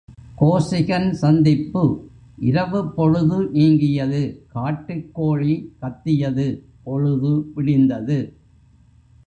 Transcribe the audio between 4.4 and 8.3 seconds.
காட்டுக் கோழி கத்தியது பொழுது விடிந்தது.